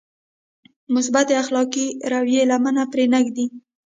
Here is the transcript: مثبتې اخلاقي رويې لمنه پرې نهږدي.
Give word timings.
مثبتې 0.95 1.33
اخلاقي 1.43 1.87
رويې 2.11 2.41
لمنه 2.49 2.83
پرې 2.91 3.05
نهږدي. 3.13 3.45